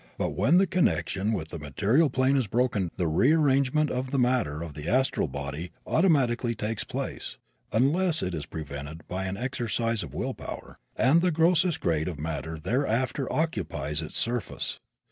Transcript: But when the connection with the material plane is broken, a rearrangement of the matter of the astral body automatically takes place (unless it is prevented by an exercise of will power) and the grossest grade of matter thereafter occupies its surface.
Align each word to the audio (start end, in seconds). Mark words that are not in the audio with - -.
But 0.17 0.33
when 0.33 0.57
the 0.57 0.65
connection 0.65 1.31
with 1.31 1.49
the 1.49 1.59
material 1.59 2.09
plane 2.09 2.35
is 2.35 2.47
broken, 2.47 2.89
a 2.97 3.05
rearrangement 3.07 3.91
of 3.91 4.09
the 4.09 4.17
matter 4.17 4.63
of 4.63 4.73
the 4.73 4.89
astral 4.89 5.27
body 5.27 5.71
automatically 5.85 6.55
takes 6.55 6.83
place 6.83 7.37
(unless 7.71 8.23
it 8.23 8.33
is 8.33 8.47
prevented 8.47 9.07
by 9.07 9.25
an 9.25 9.37
exercise 9.37 10.01
of 10.01 10.15
will 10.15 10.33
power) 10.33 10.79
and 10.97 11.21
the 11.21 11.29
grossest 11.29 11.81
grade 11.81 12.07
of 12.07 12.17
matter 12.19 12.59
thereafter 12.59 13.31
occupies 13.31 14.01
its 14.01 14.17
surface. 14.17 14.79